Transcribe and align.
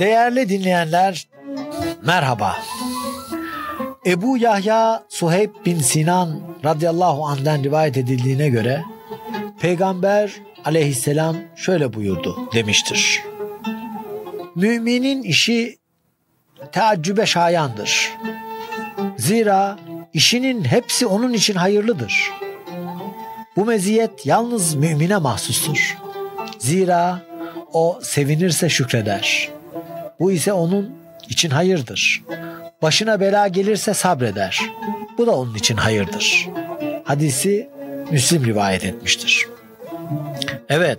Değerli 0.00 0.48
dinleyenler, 0.48 1.28
merhaba. 2.02 2.56
Ebu 4.06 4.38
Yahya 4.38 5.02
Suheyb 5.08 5.50
bin 5.66 5.78
Sinan 5.78 6.40
radıyallahu 6.64 7.26
anh'den 7.26 7.64
rivayet 7.64 7.96
edildiğine 7.96 8.48
göre 8.48 8.82
Peygamber 9.60 10.32
aleyhisselam 10.64 11.36
şöyle 11.56 11.92
buyurdu 11.92 12.36
demiştir. 12.54 13.22
Müminin 14.54 15.22
işi 15.22 15.78
teaccübe 16.72 17.26
şayandır. 17.26 18.12
Zira 19.18 19.78
işinin 20.12 20.64
hepsi 20.64 21.06
onun 21.06 21.32
için 21.32 21.54
hayırlıdır. 21.54 22.30
Bu 23.56 23.64
meziyet 23.64 24.26
yalnız 24.26 24.74
mümine 24.74 25.16
mahsustur. 25.16 25.98
Zira 26.58 27.22
o 27.72 27.98
sevinirse 28.02 28.68
şükreder. 28.68 29.49
Bu 30.20 30.32
ise 30.32 30.52
onun 30.52 30.94
için 31.28 31.50
hayırdır. 31.50 32.22
Başına 32.82 33.20
bela 33.20 33.48
gelirse 33.48 33.94
sabreder. 33.94 34.60
Bu 35.18 35.26
da 35.26 35.30
onun 35.30 35.54
için 35.54 35.76
hayırdır. 35.76 36.48
Hadisi 37.04 37.68
Müslim 38.10 38.44
rivayet 38.44 38.84
etmiştir. 38.84 39.48
Evet. 40.68 40.98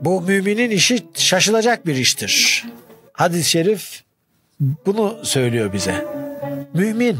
Bu 0.00 0.20
müminin 0.20 0.70
işi 0.70 1.02
şaşılacak 1.14 1.86
bir 1.86 1.96
iştir. 1.96 2.64
Hadis-i 3.12 3.50
şerif 3.50 4.02
bunu 4.86 5.18
söylüyor 5.22 5.72
bize. 5.72 6.06
Mümin, 6.74 7.18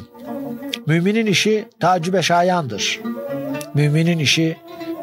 müminin 0.86 1.26
işi 1.26 1.64
tacübe 1.80 2.22
şayandır. 2.22 3.00
Müminin 3.74 4.18
işi 4.18 4.56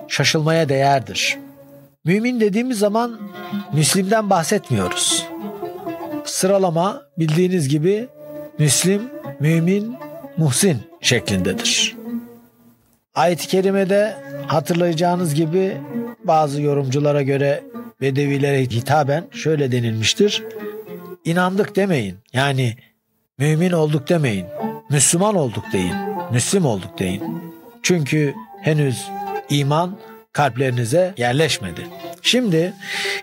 şaşılmaya 0.07 0.69
değerdir. 0.69 1.37
Mümin 2.05 2.39
dediğimiz 2.39 2.79
zaman 2.79 3.19
Müslim'den 3.73 4.29
bahsetmiyoruz. 4.29 5.25
Sıralama 6.25 7.01
bildiğiniz 7.17 7.69
gibi 7.69 8.07
Müslim, 8.59 9.01
Mümin, 9.39 9.95
Muhsin 10.37 10.77
şeklindedir. 11.01 11.97
Ayet-i 13.15 13.47
kerimede 13.47 14.15
hatırlayacağınız 14.47 15.33
gibi 15.35 15.77
bazı 16.23 16.61
yorumculara 16.61 17.21
göre 17.21 17.63
Bedevilere 18.01 18.61
hitaben 18.61 19.27
şöyle 19.31 19.71
denilmiştir. 19.71 20.43
İnandık 21.25 21.75
demeyin. 21.75 22.17
Yani 22.33 22.75
mümin 23.37 23.71
olduk 23.71 24.09
demeyin. 24.09 24.45
Müslüman 24.89 25.35
olduk 25.35 25.63
deyin. 25.73 25.93
Müslim 26.31 26.65
olduk 26.65 26.99
deyin. 26.99 27.23
Çünkü 27.83 28.33
henüz 28.61 29.07
iman 29.49 29.97
kalplerinize 30.33 31.13
yerleşmedi. 31.17 31.87
Şimdi 32.21 32.73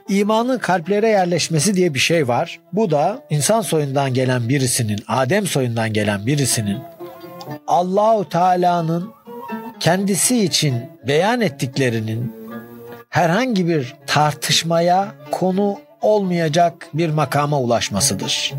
imanın 0.09 0.59
kalplere 0.59 1.09
yerleşmesi 1.09 1.75
diye 1.75 1.95
bir 1.95 1.99
şey 1.99 2.29
var. 2.29 2.61
Bu 2.73 2.91
da 2.91 3.23
insan 3.31 3.61
soyundan 3.61 4.15
gelen 4.15 4.49
birisinin, 4.49 4.99
Adem 5.09 5.47
soyundan 5.47 5.93
gelen 5.93 6.27
birisinin 6.27 6.79
Allahu 7.67 8.29
Teala'nın 8.29 9.11
kendisi 9.81 10.45
için 10.45 10.75
beyan 11.07 11.41
ettiklerinin 11.41 12.33
herhangi 13.09 13.69
bir 13.69 13.95
tartışmaya 14.07 15.09
konu 15.31 15.79
olmayacak 16.01 16.89
bir 16.95 17.11
makama 17.11 17.61
ulaşmasıdır. 17.61 18.55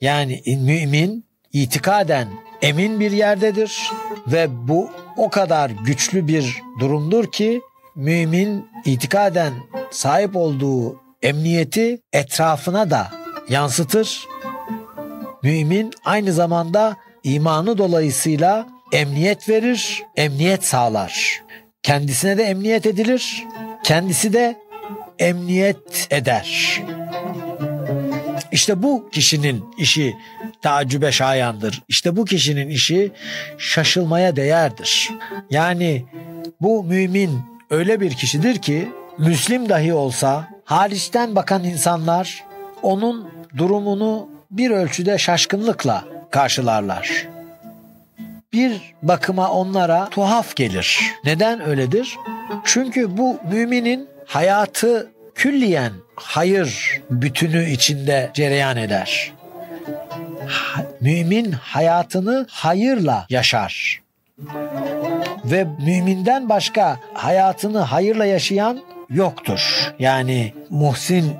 Yani 0.00 0.42
mümin 0.46 1.26
itikaden 1.52 2.28
emin 2.62 3.00
bir 3.00 3.10
yerdedir 3.10 3.90
ve 4.26 4.46
bu 4.68 4.90
o 5.16 5.30
kadar 5.30 5.70
güçlü 5.70 6.28
bir 6.28 6.56
durumdur 6.80 7.32
ki 7.32 7.60
mümin 7.96 8.68
itikaden 8.84 9.52
sahip 9.90 10.36
olduğu 10.36 11.00
emniyeti 11.22 12.00
etrafına 12.12 12.90
da 12.90 13.10
yansıtır. 13.48 14.26
Mümin 15.42 15.92
aynı 16.04 16.32
zamanda 16.32 16.96
imanı 17.24 17.78
dolayısıyla 17.78 18.66
emniyet 18.92 19.48
verir, 19.48 20.02
emniyet 20.16 20.64
sağlar. 20.64 21.42
Kendisine 21.82 22.38
de 22.38 22.42
emniyet 22.42 22.86
edilir, 22.86 23.44
kendisi 23.84 24.32
de 24.32 24.56
emniyet 25.18 26.06
eder. 26.10 26.82
İşte 28.52 28.82
bu 28.82 29.10
kişinin 29.10 29.64
işi 29.78 30.16
tacübe 30.62 31.12
şayandır. 31.12 31.82
İşte 31.88 32.16
bu 32.16 32.24
kişinin 32.24 32.68
işi 32.68 33.12
şaşılmaya 33.58 34.36
değerdir. 34.36 35.10
Yani 35.50 36.04
bu 36.60 36.84
mümin 36.84 37.55
öyle 37.70 38.00
bir 38.00 38.14
kişidir 38.14 38.58
ki 38.58 38.88
Müslim 39.18 39.68
dahi 39.68 39.92
olsa 39.92 40.48
hariçten 40.64 41.34
bakan 41.34 41.64
insanlar 41.64 42.44
onun 42.82 43.28
durumunu 43.56 44.28
bir 44.50 44.70
ölçüde 44.70 45.18
şaşkınlıkla 45.18 46.04
karşılarlar. 46.30 47.26
Bir 48.52 48.94
bakıma 49.02 49.50
onlara 49.50 50.08
tuhaf 50.08 50.56
gelir. 50.56 51.00
Neden 51.24 51.60
öyledir? 51.60 52.16
Çünkü 52.64 53.16
bu 53.16 53.38
müminin 53.52 54.08
hayatı 54.26 55.10
külliyen 55.34 55.92
hayır 56.16 57.00
bütünü 57.10 57.70
içinde 57.70 58.30
cereyan 58.34 58.76
eder. 58.76 59.32
Mümin 61.00 61.52
hayatını 61.52 62.46
hayırla 62.50 63.26
yaşar. 63.30 64.05
Ve 65.50 65.66
müminden 65.84 66.48
başka 66.48 67.00
hayatını 67.14 67.78
hayırla 67.78 68.24
yaşayan 68.24 68.80
yoktur. 69.10 69.92
Yani 69.98 70.52
Muhsin 70.70 71.32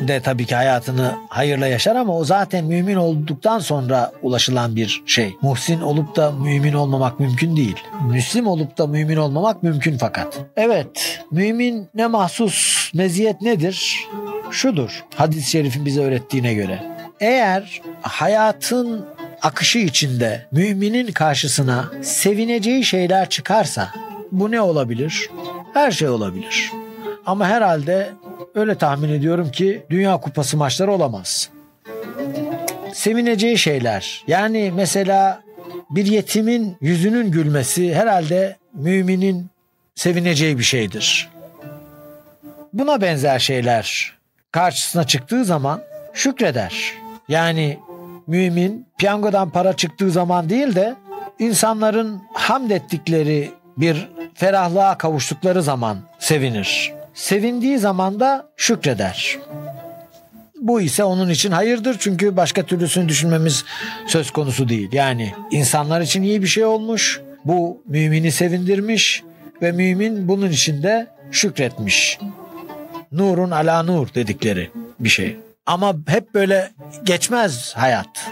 de 0.00 0.20
tabii 0.20 0.46
ki 0.46 0.54
hayatını 0.54 1.14
hayırla 1.28 1.66
yaşar 1.66 1.96
ama 1.96 2.16
o 2.16 2.24
zaten 2.24 2.64
mümin 2.64 2.96
olduktan 2.96 3.58
sonra 3.58 4.12
ulaşılan 4.22 4.76
bir 4.76 5.02
şey. 5.06 5.36
Muhsin 5.42 5.80
olup 5.80 6.16
da 6.16 6.30
mümin 6.30 6.72
olmamak 6.72 7.20
mümkün 7.20 7.56
değil. 7.56 7.76
Müslim 8.10 8.46
olup 8.46 8.78
da 8.78 8.86
mümin 8.86 9.16
olmamak 9.16 9.62
mümkün 9.62 9.98
fakat. 9.98 10.40
Evet, 10.56 11.20
mümin 11.30 11.88
ne 11.94 12.06
mahsus 12.06 12.90
meziyet 12.94 13.42
nedir? 13.42 14.06
Şudur, 14.50 15.04
hadis-i 15.14 15.50
şerifin 15.50 15.86
bize 15.86 16.02
öğrettiğine 16.02 16.54
göre. 16.54 16.82
Eğer 17.20 17.82
hayatın 18.02 19.04
akışı 19.44 19.78
içinde 19.78 20.46
müminin 20.52 21.12
karşısına 21.12 21.90
sevineceği 22.02 22.84
şeyler 22.84 23.28
çıkarsa 23.28 23.92
bu 24.32 24.50
ne 24.50 24.60
olabilir? 24.60 25.30
Her 25.74 25.90
şey 25.90 26.08
olabilir. 26.08 26.70
Ama 27.26 27.48
herhalde 27.48 28.12
öyle 28.54 28.74
tahmin 28.74 29.08
ediyorum 29.08 29.50
ki 29.50 29.82
Dünya 29.90 30.16
Kupası 30.16 30.56
maçları 30.56 30.92
olamaz. 30.92 31.50
Sevineceği 32.92 33.58
şeyler. 33.58 34.24
Yani 34.26 34.72
mesela 34.74 35.42
bir 35.90 36.06
yetimin 36.06 36.76
yüzünün 36.80 37.30
gülmesi 37.30 37.94
herhalde 37.94 38.56
müminin 38.74 39.46
sevineceği 39.94 40.58
bir 40.58 40.64
şeydir. 40.64 41.28
Buna 42.72 43.00
benzer 43.00 43.38
şeyler 43.38 44.12
karşısına 44.52 45.06
çıktığı 45.06 45.44
zaman 45.44 45.82
şükreder. 46.14 46.94
Yani 47.28 47.78
mümin 48.26 48.86
piyangodan 48.98 49.50
para 49.50 49.72
çıktığı 49.72 50.10
zaman 50.10 50.48
değil 50.48 50.74
de 50.74 50.94
insanların 51.38 52.22
hamd 52.32 52.70
ettikleri 52.70 53.50
bir 53.76 54.08
ferahlığa 54.34 54.98
kavuştukları 54.98 55.62
zaman 55.62 55.98
sevinir. 56.18 56.92
Sevindiği 57.14 57.78
zaman 57.78 58.20
da 58.20 58.48
şükreder. 58.56 59.38
Bu 60.60 60.80
ise 60.80 61.04
onun 61.04 61.30
için 61.30 61.50
hayırdır 61.50 61.96
çünkü 61.98 62.36
başka 62.36 62.62
türlüsünü 62.62 63.08
düşünmemiz 63.08 63.64
söz 64.06 64.30
konusu 64.30 64.68
değil. 64.68 64.88
Yani 64.92 65.34
insanlar 65.50 66.00
için 66.00 66.22
iyi 66.22 66.42
bir 66.42 66.46
şey 66.46 66.64
olmuş. 66.64 67.20
Bu 67.44 67.82
mümini 67.86 68.32
sevindirmiş 68.32 69.22
ve 69.62 69.72
mümin 69.72 70.28
bunun 70.28 70.50
için 70.50 70.82
de 70.82 71.06
şükretmiş. 71.30 72.18
Nurun 73.12 73.50
ala 73.50 73.82
nur 73.82 74.14
dedikleri 74.14 74.70
bir 75.00 75.08
şey. 75.08 75.36
Ama 75.66 75.94
hep 76.06 76.34
böyle 76.34 76.70
geçmez 77.04 77.72
hayat. 77.76 78.30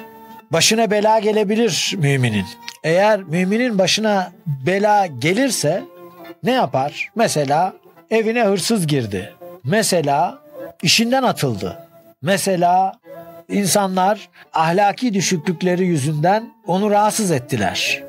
Başına 0.50 0.90
bela 0.90 1.18
gelebilir 1.18 1.94
müminin. 1.98 2.46
Eğer 2.84 3.22
müminin 3.22 3.78
başına 3.78 4.32
bela 4.46 5.06
gelirse 5.06 5.82
ne 6.42 6.50
yapar? 6.50 7.10
Mesela 7.16 7.72
evine 8.10 8.44
hırsız 8.44 8.86
girdi. 8.86 9.32
Mesela 9.64 10.38
işinden 10.82 11.22
atıldı. 11.22 11.88
Mesela 12.22 12.92
insanlar 13.48 14.28
ahlaki 14.52 15.14
düşüklükleri 15.14 15.86
yüzünden 15.86 16.52
onu 16.66 16.90
rahatsız 16.90 17.30
ettiler. 17.30 18.02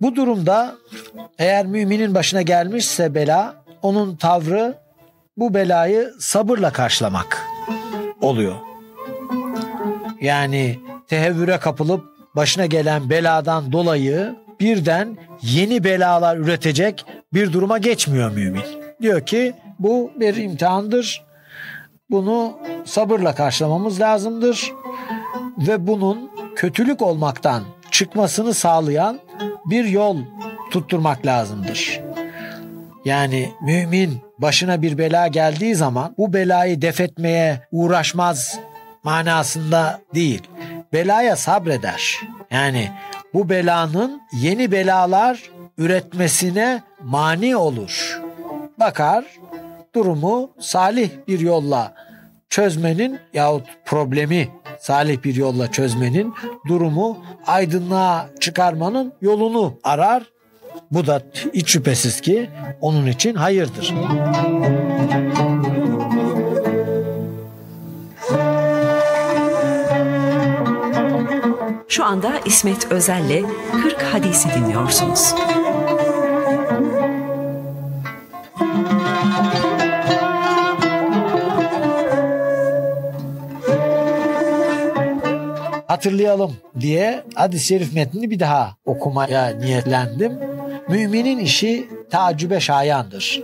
Bu 0.00 0.16
durumda 0.16 0.74
eğer 1.38 1.66
müminin 1.66 2.14
başına 2.14 2.42
gelmişse 2.42 3.14
bela 3.14 3.54
onun 3.82 4.16
tavrı 4.16 4.78
bu 5.36 5.54
belayı 5.54 6.12
sabırla 6.20 6.72
karşılamak 6.72 7.57
oluyor. 8.20 8.56
Yani 10.20 10.78
tehevvüre 11.08 11.58
kapılıp 11.58 12.04
başına 12.36 12.66
gelen 12.66 13.10
beladan 13.10 13.72
dolayı 13.72 14.36
birden 14.60 15.16
yeni 15.42 15.84
belalar 15.84 16.36
üretecek 16.36 17.04
bir 17.34 17.52
duruma 17.52 17.78
geçmiyor 17.78 18.30
mümin. 18.30 18.62
Diyor 19.02 19.26
ki 19.26 19.54
bu 19.78 20.10
bir 20.16 20.36
imtihandır. 20.36 21.24
Bunu 22.10 22.58
sabırla 22.84 23.34
karşılamamız 23.34 24.00
lazımdır 24.00 24.72
ve 25.58 25.86
bunun 25.86 26.30
kötülük 26.56 27.02
olmaktan 27.02 27.62
çıkmasını 27.90 28.54
sağlayan 28.54 29.20
bir 29.64 29.84
yol 29.84 30.16
tutturmak 30.70 31.26
lazımdır. 31.26 32.07
Yani 33.04 33.52
mümin 33.60 34.20
başına 34.38 34.82
bir 34.82 34.98
bela 34.98 35.26
geldiği 35.26 35.74
zaman 35.74 36.14
bu 36.18 36.32
belayı 36.32 36.82
defetmeye 36.82 37.60
uğraşmaz 37.72 38.58
manasında 39.02 40.00
değil. 40.14 40.42
Belaya 40.92 41.36
sabreder. 41.36 42.20
Yani 42.50 42.90
bu 43.34 43.48
belanın 43.48 44.22
yeni 44.32 44.72
belalar 44.72 45.50
üretmesine 45.78 46.82
mani 47.02 47.56
olur. 47.56 48.20
Bakar 48.80 49.24
durumu 49.94 50.50
salih 50.60 51.10
bir 51.28 51.40
yolla 51.40 51.94
çözmenin 52.50 53.18
yahut 53.34 53.66
problemi 53.84 54.48
salih 54.80 55.22
bir 55.24 55.34
yolla 55.34 55.70
çözmenin 55.70 56.34
durumu 56.66 57.18
aydınlığa 57.46 58.28
çıkarmanın 58.40 59.12
yolunu 59.20 59.78
arar. 59.84 60.22
Bu 60.90 61.06
da 61.06 61.22
hiç 61.54 61.68
şüphesiz 61.68 62.20
ki 62.20 62.50
onun 62.80 63.06
için 63.06 63.34
hayırdır. 63.34 63.94
Şu 71.88 72.04
anda 72.04 72.32
İsmet 72.44 72.92
Özel'le 72.92 73.42
40 73.82 74.02
Hadisi 74.02 74.48
dinliyorsunuz. 74.54 75.34
hatırlayalım 85.98 86.56
diye 86.80 87.24
hadis-i 87.34 87.66
şerif 87.66 87.94
metnini 87.94 88.30
bir 88.30 88.40
daha 88.40 88.76
okumaya 88.84 89.50
niyetlendim. 89.50 90.47
Müminin 90.88 91.38
işi 91.38 91.88
tacübe 92.10 92.60
şayandır. 92.60 93.42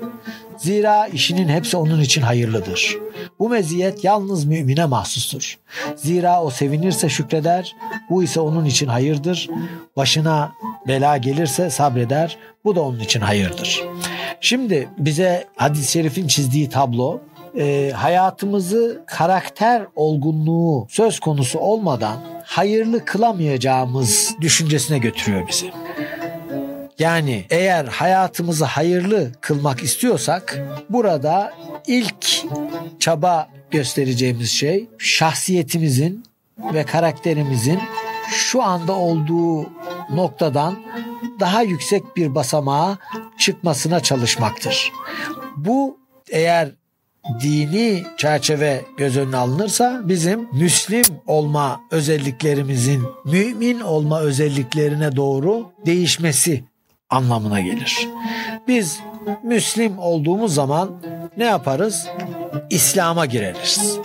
Zira 0.57 1.07
işinin 1.07 1.49
hepsi 1.49 1.77
onun 1.77 2.01
için 2.01 2.23
hayırlıdır. 2.23 2.97
Bu 3.39 3.49
meziyet 3.49 4.05
yalnız 4.05 4.45
mümine 4.45 4.85
mahsustur. 4.85 5.59
Zira 5.97 6.43
o 6.43 6.51
sevinirse 6.51 7.09
şükreder, 7.09 7.77
bu 8.11 8.23
ise 8.23 8.41
onun 8.41 8.65
için 8.65 8.87
hayırdır. 8.87 9.49
Başına 9.97 10.53
bela 10.89 11.17
gelirse 11.17 11.71
sabreder, 11.71 12.37
bu 12.65 12.77
da 12.77 12.81
onun 12.81 13.01
için 13.01 13.21
hayırdır. 13.21 13.85
Şimdi 14.41 14.89
bize 14.99 15.45
hadis-i 15.57 15.93
şerifin 15.93 16.27
çizdiği 16.27 16.69
tablo 16.69 17.21
e, 17.59 17.93
hayatımızı 17.95 19.03
karakter 19.07 19.83
olgunluğu 19.97 20.87
söz 20.91 21.21
konusu 21.21 21.59
olmadan 21.59 22.17
hayırlı 22.45 23.05
kılamayacağımız 23.05 24.35
düşüncesine 24.41 24.99
götürüyor 24.99 25.49
bizi. 25.49 25.71
Yani 26.99 27.47
eğer 27.51 27.85
hayatımızı 27.85 28.65
hayırlı 28.65 29.33
kılmak 29.41 29.83
istiyorsak 29.83 30.59
burada 30.91 31.53
ilk 31.87 32.45
çaba 32.99 33.49
göstereceğimiz 33.71 34.51
şey 34.51 34.89
şahsiyetimizin 34.99 36.25
ve 36.75 36.85
karakterimizin 36.85 37.81
şu 38.31 38.63
anda 38.63 38.93
olduğu 38.93 39.63
noktadan 40.11 40.77
daha 41.41 41.63
yüksek 41.63 42.17
bir 42.17 42.35
basamağa 42.35 42.99
çıkmasına 43.39 44.01
çalışmaktır. 44.01 44.93
Bu 45.57 45.99
eğer 46.31 46.71
dini 47.41 48.05
çerçeve 48.17 48.85
göz 48.97 49.17
önüne 49.17 49.37
alınırsa 49.37 50.01
bizim 50.05 50.49
Müslim 50.53 51.05
olma 51.27 51.81
özelliklerimizin 51.91 53.03
mümin 53.25 53.81
olma 53.81 54.21
özelliklerine 54.21 55.17
doğru 55.17 55.73
değişmesi 55.87 56.65
anlamına 57.11 57.61
gelir. 57.61 58.09
Biz 58.69 59.01
Müslim 59.43 59.99
olduğumuz 59.99 60.55
zaman 60.55 60.91
ne 61.37 61.45
yaparız? 61.45 62.09
İslam'a 62.71 63.27
gireriz. 63.27 63.99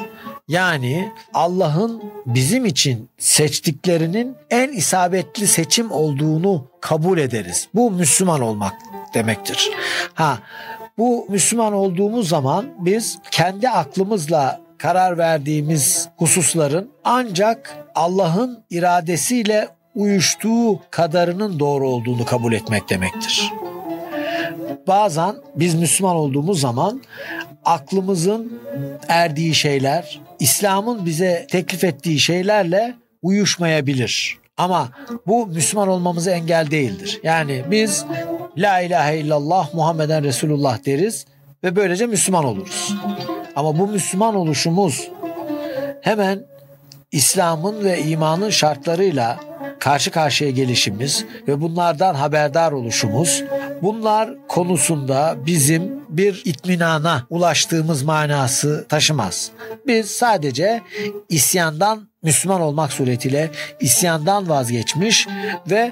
Yani 0.47 1.11
Allah'ın 1.33 2.03
bizim 2.25 2.65
için 2.65 3.09
seçtiklerinin 3.17 4.35
en 4.49 4.71
isabetli 4.71 5.47
seçim 5.47 5.91
olduğunu 5.91 6.67
kabul 6.81 7.17
ederiz. 7.17 7.67
Bu 7.73 7.91
Müslüman 7.91 8.41
olmak 8.41 8.73
demektir. 9.13 9.69
Ha 10.13 10.39
bu 10.97 11.25
Müslüman 11.29 11.73
olduğumuz 11.73 12.29
zaman 12.29 12.65
biz 12.79 13.19
kendi 13.31 13.69
aklımızla 13.69 14.61
karar 14.77 15.17
verdiğimiz 15.17 16.09
hususların 16.17 16.91
ancak 17.03 17.77
Allah'ın 17.95 18.63
iradesiyle 18.69 19.67
uyuştuğu 19.99 20.79
kadarının 20.91 21.59
doğru 21.59 21.89
olduğunu 21.89 22.25
kabul 22.25 22.53
etmek 22.53 22.89
demektir. 22.89 23.53
Bazen 24.87 25.35
biz 25.55 25.75
Müslüman 25.75 26.15
olduğumuz 26.15 26.61
zaman 26.61 27.01
aklımızın 27.65 28.61
erdiği 29.07 29.55
şeyler, 29.55 30.21
İslam'ın 30.39 31.05
bize 31.05 31.47
teklif 31.51 31.83
ettiği 31.83 32.19
şeylerle 32.19 32.95
uyuşmayabilir. 33.21 34.37
Ama 34.57 34.89
bu 35.27 35.47
Müslüman 35.47 35.87
olmamıza 35.87 36.31
engel 36.31 36.71
değildir. 36.71 37.19
Yani 37.23 37.63
biz 37.71 38.05
La 38.57 38.79
ilahe 38.79 39.17
illallah 39.17 39.73
Muhammeden 39.73 40.23
Resulullah 40.23 40.85
deriz 40.85 41.25
ve 41.63 41.75
böylece 41.75 42.05
Müslüman 42.05 42.45
oluruz. 42.45 42.95
Ama 43.55 43.79
bu 43.79 43.87
Müslüman 43.87 44.35
oluşumuz 44.35 45.09
hemen 46.01 46.45
İslam'ın 47.11 47.83
ve 47.83 48.03
imanın 48.03 48.49
şartlarıyla 48.49 49.48
karşı 49.79 50.11
karşıya 50.11 50.49
gelişimiz 50.49 51.25
ve 51.47 51.61
bunlardan 51.61 52.15
haberdar 52.15 52.71
oluşumuz 52.71 53.43
bunlar 53.81 54.47
konusunda 54.47 55.35
bizim 55.45 55.99
bir 56.09 56.41
itminana 56.45 57.25
ulaştığımız 57.29 58.03
manası 58.03 58.85
taşımaz. 58.89 59.51
Biz 59.87 60.11
sadece 60.11 60.81
isyandan 61.29 62.09
Müslüman 62.23 62.61
olmak 62.61 62.93
suretiyle 62.93 63.49
isyandan 63.79 64.49
vazgeçmiş 64.49 65.27
ve 65.69 65.91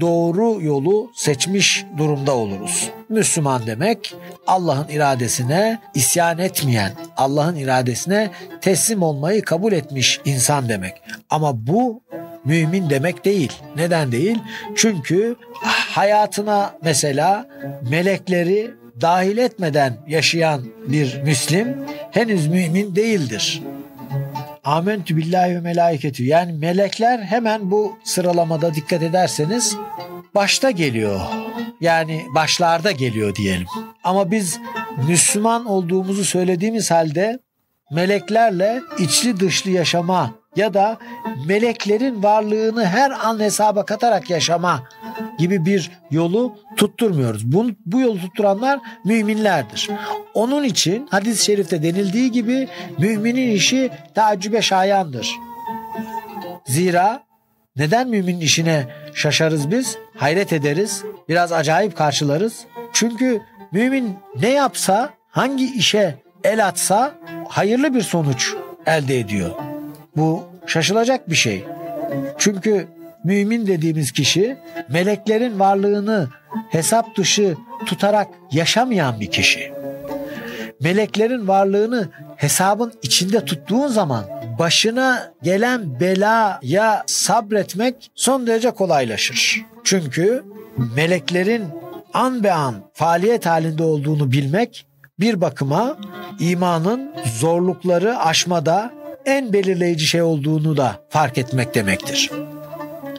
doğru 0.00 0.62
yolu 0.62 1.10
seçmiş 1.14 1.84
durumda 1.98 2.36
oluruz. 2.36 2.90
Müslüman 3.08 3.66
demek 3.66 4.14
Allah'ın 4.46 4.88
iradesine 4.88 5.80
isyan 5.94 6.38
etmeyen, 6.38 6.92
Allah'ın 7.16 7.56
iradesine 7.56 8.30
teslim 8.60 9.02
olmayı 9.02 9.42
kabul 9.42 9.72
etmiş 9.72 10.20
insan 10.24 10.68
demek. 10.68 10.92
Ama 11.30 11.66
bu 11.66 12.02
mümin 12.44 12.90
demek 12.90 13.24
değil. 13.24 13.52
Neden 13.76 14.12
değil? 14.12 14.38
Çünkü 14.76 15.36
hayatına 15.90 16.74
mesela 16.82 17.48
melekleri 17.90 18.70
dahil 19.00 19.36
etmeden 19.36 19.96
yaşayan 20.08 20.62
bir 20.86 21.22
Müslim 21.22 21.76
henüz 22.10 22.46
mümin 22.46 22.96
değildir. 22.96 23.62
Amentü 24.64 25.16
billahi 25.16 25.54
ve 25.54 25.60
melaiketü. 25.60 26.24
Yani 26.24 26.52
melekler 26.52 27.18
hemen 27.18 27.70
bu 27.70 27.98
sıralamada 28.04 28.74
dikkat 28.74 29.02
ederseniz 29.02 29.76
başta 30.34 30.70
geliyor. 30.70 31.20
Yani 31.80 32.22
başlarda 32.34 32.90
geliyor 32.92 33.34
diyelim. 33.34 33.66
Ama 34.04 34.30
biz 34.30 34.58
Müslüman 35.08 35.66
olduğumuzu 35.66 36.24
söylediğimiz 36.24 36.90
halde 36.90 37.38
meleklerle 37.90 38.80
içli 38.98 39.40
dışlı 39.40 39.70
yaşama 39.70 40.34
ya 40.56 40.74
da 40.74 40.98
meleklerin 41.46 42.22
varlığını 42.22 42.86
her 42.86 43.10
an 43.10 43.40
hesaba 43.40 43.84
katarak 43.84 44.30
yaşama 44.30 44.82
gibi 45.38 45.66
bir 45.66 45.90
yolu 46.10 46.56
tutturmuyoruz. 46.76 47.52
Bu, 47.52 47.66
bu 47.86 48.00
yolu 48.00 48.20
tutturanlar 48.20 48.80
müminlerdir. 49.04 49.88
Onun 50.34 50.64
için 50.64 51.08
hadis-i 51.10 51.44
şerifte 51.44 51.82
denildiği 51.82 52.30
gibi 52.30 52.68
müminin 52.98 53.50
işi 53.50 53.90
tacübe 54.14 54.62
şayandır. 54.62 55.36
Zira 56.64 57.22
neden 57.76 58.08
müminin 58.08 58.40
işine 58.40 58.86
şaşarız 59.14 59.70
biz? 59.70 59.98
Hayret 60.16 60.52
ederiz. 60.52 61.04
Biraz 61.28 61.52
acayip 61.52 61.96
karşılarız. 61.96 62.66
Çünkü 62.92 63.40
mümin 63.72 64.16
ne 64.40 64.50
yapsa, 64.50 65.10
hangi 65.30 65.74
işe 65.74 66.14
el 66.44 66.66
atsa 66.66 67.14
hayırlı 67.48 67.94
bir 67.94 68.02
sonuç 68.02 68.54
elde 68.86 69.18
ediyor. 69.18 69.71
Bu 70.16 70.42
şaşılacak 70.66 71.30
bir 71.30 71.34
şey. 71.34 71.64
Çünkü 72.38 72.88
mümin 73.24 73.66
dediğimiz 73.66 74.12
kişi 74.12 74.56
meleklerin 74.88 75.58
varlığını 75.60 76.28
hesap 76.70 77.16
dışı 77.16 77.56
tutarak 77.86 78.28
yaşamayan 78.52 79.20
bir 79.20 79.30
kişi. 79.30 79.72
Meleklerin 80.80 81.48
varlığını 81.48 82.08
hesabın 82.36 82.92
içinde 83.02 83.44
tuttuğun 83.44 83.88
zaman 83.88 84.24
başına 84.58 85.32
gelen 85.42 86.00
belaya 86.00 87.02
sabretmek 87.06 88.10
son 88.14 88.46
derece 88.46 88.70
kolaylaşır. 88.70 89.64
Çünkü 89.84 90.44
meleklerin 90.96 91.64
an 92.14 92.44
be 92.44 92.52
an 92.52 92.74
faaliyet 92.94 93.46
halinde 93.46 93.82
olduğunu 93.82 94.32
bilmek 94.32 94.86
bir 95.20 95.40
bakıma 95.40 95.96
imanın 96.40 97.10
zorlukları 97.38 98.18
aşmada 98.18 99.01
en 99.26 99.52
belirleyici 99.52 100.06
şey 100.06 100.22
olduğunu 100.22 100.76
da 100.76 100.96
fark 101.08 101.38
etmek 101.38 101.74
demektir. 101.74 102.30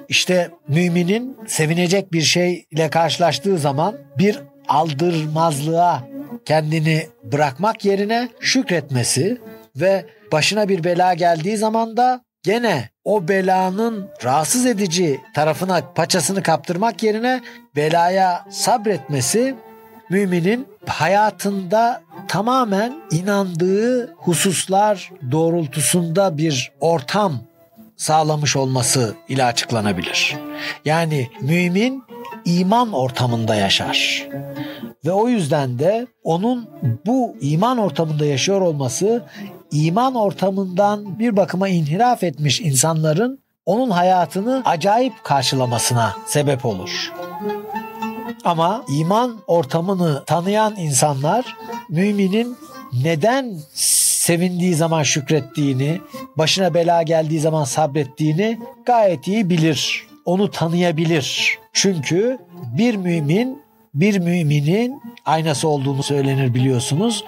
İşte 0.07 0.51
müminin 0.67 1.37
sevinecek 1.47 2.13
bir 2.13 2.21
şeyle 2.21 2.89
karşılaştığı 2.89 3.57
zaman 3.57 3.95
bir 4.17 4.39
aldırmazlığa 4.67 6.03
kendini 6.45 7.07
bırakmak 7.23 7.85
yerine 7.85 8.29
şükretmesi 8.39 9.37
ve 9.75 10.05
başına 10.31 10.69
bir 10.69 10.83
bela 10.83 11.13
geldiği 11.13 11.57
zaman 11.57 11.97
da 11.97 12.23
gene 12.43 12.89
o 13.03 13.27
belanın 13.27 14.09
rahatsız 14.23 14.65
edici 14.65 15.21
tarafına 15.33 15.93
paçasını 15.95 16.43
kaptırmak 16.43 17.03
yerine 17.03 17.41
belaya 17.75 18.45
sabretmesi 18.49 19.55
müminin 20.09 20.67
hayatında 20.87 22.01
tamamen 22.27 22.93
inandığı 23.11 24.13
hususlar 24.13 25.11
doğrultusunda 25.31 26.37
bir 26.37 26.71
ortam 26.79 27.39
sağlamış 27.97 28.55
olması 28.55 29.15
ile 29.29 29.43
açıklanabilir. 29.43 30.37
Yani 30.85 31.29
mümin 31.41 32.03
iman 32.45 32.93
ortamında 32.93 33.55
yaşar. 33.55 34.27
Ve 35.05 35.11
o 35.11 35.27
yüzden 35.27 35.79
de 35.79 36.07
onun 36.23 36.69
bu 37.05 37.35
iman 37.41 37.77
ortamında 37.77 38.25
yaşıyor 38.25 38.61
olması 38.61 39.23
iman 39.71 40.15
ortamından 40.15 41.19
bir 41.19 41.35
bakıma 41.35 41.69
inhiraf 41.69 42.23
etmiş 42.23 42.61
insanların 42.61 43.43
onun 43.65 43.89
hayatını 43.89 44.61
acayip 44.65 45.23
karşılamasına 45.23 46.13
sebep 46.27 46.65
olur. 46.65 47.13
Ama 48.43 48.85
iman 48.89 49.39
ortamını 49.47 50.23
tanıyan 50.25 50.75
insanlar 50.75 51.57
müminin 51.89 52.57
neden 53.03 53.59
sevindiği 53.73 54.75
zaman 54.75 55.03
şükrettiğini, 55.03 56.01
başına 56.37 56.73
bela 56.73 57.03
geldiği 57.03 57.39
zaman 57.39 57.63
sabrettiğini 57.63 58.59
gayet 58.85 59.27
iyi 59.27 59.49
bilir. 59.49 60.07
Onu 60.25 60.51
tanıyabilir. 60.51 61.57
Çünkü 61.73 62.37
bir 62.77 62.95
mümin 62.95 63.63
bir 63.93 64.19
müminin 64.19 65.01
aynası 65.25 65.67
olduğunu 65.67 66.03
söylenir 66.03 66.53
biliyorsunuz. 66.53 67.25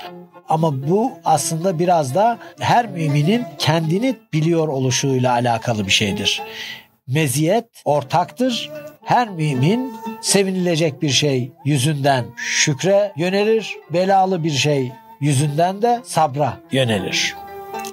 Ama 0.49 0.87
bu 0.87 1.11
aslında 1.25 1.79
biraz 1.79 2.15
da 2.15 2.39
her 2.59 2.87
müminin 2.89 3.43
kendini 3.57 4.15
biliyor 4.33 4.67
oluşuyla 4.67 5.31
alakalı 5.31 5.85
bir 5.85 5.91
şeydir. 5.91 6.41
Meziyet 7.07 7.65
ortaktır. 7.85 8.71
Her 9.03 9.29
mümin 9.29 9.93
sevinilecek 10.21 11.01
bir 11.01 11.09
şey 11.09 11.51
yüzünden 11.65 12.25
şükre 12.37 13.11
yönelir, 13.17 13.75
belalı 13.93 14.43
bir 14.43 14.51
şey 14.51 14.91
yüzünden 15.21 15.81
de 15.81 16.01
sabra 16.03 16.57
yönelir. 16.71 17.35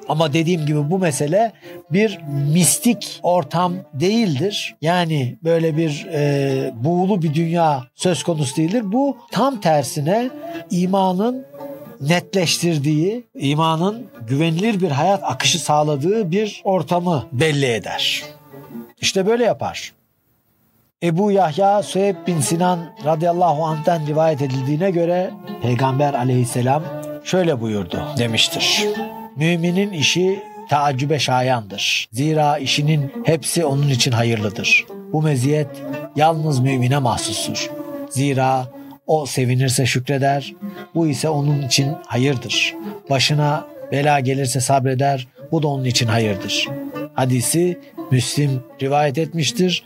Ama 0.08 0.32
dediğim 0.32 0.66
gibi 0.66 0.90
bu 0.90 0.98
mesele 0.98 1.52
bir 1.90 2.20
mistik 2.52 3.20
ortam 3.22 3.74
değildir. 3.94 4.76
Yani 4.80 5.38
böyle 5.44 5.76
bir 5.76 6.06
e, 6.12 6.72
buğulu 6.74 7.22
bir 7.22 7.34
dünya 7.34 7.84
söz 7.94 8.22
konusu 8.22 8.56
değildir. 8.56 8.82
Bu 8.84 9.16
tam 9.30 9.60
tersine 9.60 10.30
imanın 10.70 11.46
netleştirdiği, 12.00 13.24
imanın 13.34 14.06
güvenilir 14.28 14.80
bir 14.80 14.90
hayat 14.90 15.22
akışı 15.22 15.58
sağladığı 15.58 16.30
bir 16.30 16.60
ortamı 16.64 17.26
belli 17.32 17.66
eder. 17.66 18.22
İşte 19.02 19.26
böyle 19.26 19.44
yapar. 19.44 19.92
Ebu 21.02 21.32
Yahya 21.32 21.82
Süheyb 21.82 22.16
bin 22.26 22.40
Sinan 22.40 22.78
radıyallahu 23.04 23.64
anh'ten 23.64 24.06
rivayet 24.06 24.42
edildiğine 24.42 24.90
göre 24.90 25.30
Peygamber 25.62 26.14
aleyhisselam 26.14 26.82
şöyle 27.24 27.60
buyurdu 27.60 28.02
demiştir. 28.18 28.86
Müminin 29.36 29.92
işi 29.92 30.42
taaccübe 30.68 31.18
şayandır. 31.18 32.08
Zira 32.12 32.58
işinin 32.58 33.12
hepsi 33.24 33.64
onun 33.64 33.88
için 33.88 34.12
hayırlıdır. 34.12 34.86
Bu 35.12 35.22
meziyet 35.22 35.68
yalnız 36.16 36.60
mümine 36.60 36.98
mahsustur. 36.98 37.70
Zira 38.10 38.66
o 39.06 39.26
sevinirse 39.26 39.86
şükreder, 39.86 40.54
bu 40.94 41.06
ise 41.06 41.28
onun 41.28 41.62
için 41.62 41.92
hayırdır. 42.06 42.74
Başına 43.10 43.66
bela 43.92 44.20
gelirse 44.20 44.60
sabreder, 44.60 45.28
bu 45.52 45.62
da 45.62 45.68
onun 45.68 45.84
için 45.84 46.06
hayırdır. 46.06 46.68
Hadisi 47.14 47.78
Müslim 48.12 48.62
rivayet 48.82 49.18
etmiştir. 49.18 49.82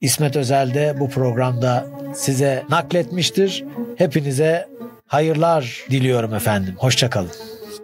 İsmet 0.00 0.36
Özel 0.36 0.74
de 0.74 0.94
bu 1.00 1.10
programda 1.10 1.86
size 2.14 2.64
nakletmiştir. 2.70 3.64
Hepinize 3.96 4.68
hayırlar 5.06 5.84
diliyorum 5.90 6.34
efendim. 6.34 6.74
Hoşçakalın. 6.78 7.30